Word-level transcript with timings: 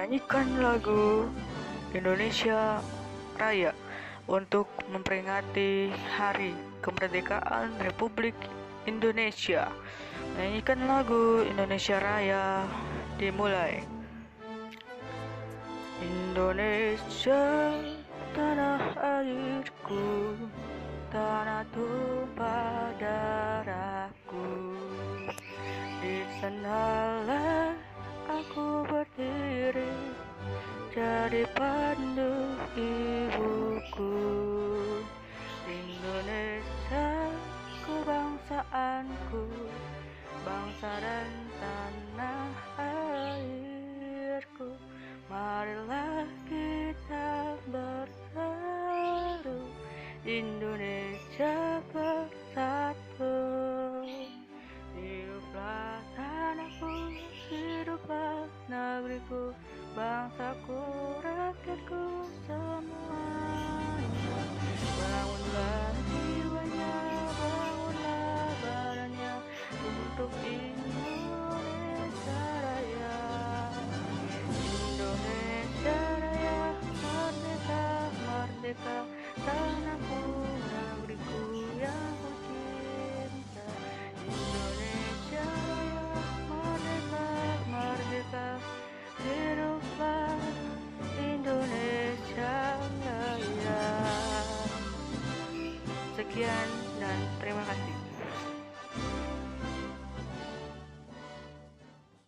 menyanyikan 0.00 0.64
lagu 0.64 1.28
Indonesia 1.92 2.80
Raya 3.36 3.76
untuk 4.32 4.64
memperingati 4.88 5.92
Hari 6.16 6.56
Kemerdekaan 6.80 7.76
Republik 7.84 8.32
Indonesia. 8.88 9.68
Menyanyikan 10.32 10.88
lagu 10.88 11.44
Indonesia 11.44 12.00
Raya 12.00 12.64
dimulai. 13.20 13.84
Indonesia 16.00 17.76
tanah 18.32 18.80
airku, 19.20 20.32
tanah 21.12 21.60
tumpah 21.76 22.88
darahku. 22.96 24.48
Di 26.00 26.24
sanalah 26.40 27.76
aku 28.32 28.69
jadi 30.90 31.46
pandu 31.54 32.58
ibuku. 32.74 34.18
Indonesia 35.70 37.30
kebangsaanku 37.86 39.46
bangsa 40.42 40.92
dan 40.98 41.30
tanah 41.62 42.50
airku. 42.82 44.74
Marilah 45.30 46.26
kita 46.50 47.54
berseru 47.70 49.62
Indonesia 50.26 51.78
hiduplah 58.00 58.48
negeriku 58.68 59.52
bangsaku 59.92 60.80
rakyatku 61.20 62.04
semuanya 62.48 64.40
bangunlah 64.96 65.92
jiwanya 66.08 66.94
bangunlah 67.36 68.48
badannya 68.64 69.32
untuk 69.84 70.32
dan 97.00 97.16
terima 97.40 97.60
kasih. 97.68 98.19